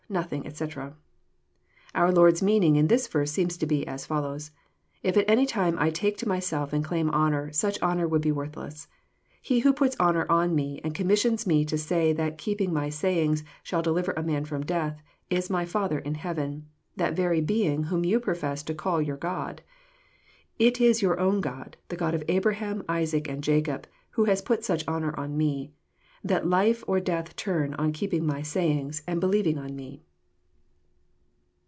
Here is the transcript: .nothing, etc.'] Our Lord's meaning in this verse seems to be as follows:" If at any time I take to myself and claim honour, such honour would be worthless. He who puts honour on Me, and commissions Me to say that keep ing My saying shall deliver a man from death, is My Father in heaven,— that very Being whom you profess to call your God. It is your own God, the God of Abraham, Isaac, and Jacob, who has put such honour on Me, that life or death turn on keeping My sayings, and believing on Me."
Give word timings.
.nothing, 0.11 0.45
etc.'] 0.45 0.93
Our 1.95 2.11
Lord's 2.11 2.43
meaning 2.43 2.75
in 2.75 2.87
this 2.87 3.07
verse 3.07 3.31
seems 3.31 3.55
to 3.55 3.65
be 3.65 3.87
as 3.87 4.05
follows:" 4.05 4.51
If 5.03 5.15
at 5.15 5.23
any 5.29 5.45
time 5.45 5.77
I 5.79 5.89
take 5.89 6.17
to 6.17 6.27
myself 6.27 6.73
and 6.73 6.83
claim 6.83 7.09
honour, 7.11 7.53
such 7.53 7.81
honour 7.81 8.09
would 8.09 8.21
be 8.21 8.33
worthless. 8.33 8.89
He 9.41 9.59
who 9.59 9.71
puts 9.71 9.97
honour 10.01 10.29
on 10.29 10.53
Me, 10.53 10.81
and 10.83 10.93
commissions 10.93 11.47
Me 11.47 11.63
to 11.63 11.77
say 11.77 12.11
that 12.11 12.37
keep 12.37 12.59
ing 12.59 12.73
My 12.73 12.89
saying 12.89 13.37
shall 13.63 13.81
deliver 13.81 14.11
a 14.17 14.21
man 14.21 14.43
from 14.43 14.65
death, 14.65 15.01
is 15.29 15.49
My 15.49 15.63
Father 15.65 15.99
in 15.99 16.15
heaven,— 16.15 16.67
that 16.97 17.15
very 17.15 17.39
Being 17.39 17.83
whom 17.83 18.03
you 18.03 18.19
profess 18.19 18.63
to 18.63 18.73
call 18.75 19.01
your 19.01 19.15
God. 19.15 19.61
It 20.59 20.81
is 20.81 21.01
your 21.01 21.21
own 21.21 21.39
God, 21.39 21.77
the 21.87 21.95
God 21.95 22.13
of 22.13 22.25
Abraham, 22.27 22.83
Isaac, 22.89 23.29
and 23.29 23.41
Jacob, 23.41 23.87
who 24.09 24.25
has 24.25 24.41
put 24.41 24.65
such 24.65 24.85
honour 24.89 25.17
on 25.17 25.37
Me, 25.37 25.71
that 26.23 26.47
life 26.47 26.83
or 26.85 26.99
death 26.99 27.35
turn 27.35 27.73
on 27.79 27.91
keeping 27.91 28.23
My 28.23 28.43
sayings, 28.43 29.01
and 29.07 29.19
believing 29.19 29.57
on 29.57 29.75
Me." 29.75 30.03